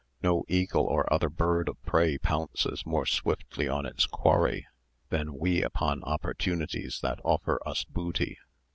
[0.23, 4.65] No eagle or other bird of prey pounces more swiftly on its quarry
[5.09, 8.39] than we upon opportunities that offer us booty.